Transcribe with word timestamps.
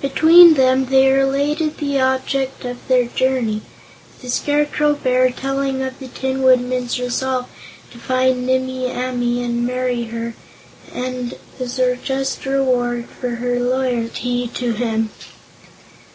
Between 0.00 0.54
them 0.54 0.86
they 0.86 1.12
related 1.12 1.76
the 1.76 2.00
object 2.00 2.64
of 2.64 2.88
their 2.88 3.04
journey, 3.04 3.60
the 4.22 4.30
Scarecrow 4.30 4.94
Bear 4.94 5.28
telling 5.30 5.82
of 5.82 5.98
the 5.98 6.08
Tin 6.08 6.40
Woodman's 6.40 6.98
resolve 6.98 7.48
to 7.90 7.98
find 7.98 8.46
Nimmie 8.46 8.86
Amee 8.90 9.42
and 9.44 9.66
marry 9.66 10.04
her, 10.04 10.32
as 10.94 11.78
a 11.78 11.96
just 11.96 12.46
reward 12.46 13.10
for 13.10 13.28
her 13.28 13.60
loyalty 13.60 14.48
to 14.54 14.72
him. 14.72 15.10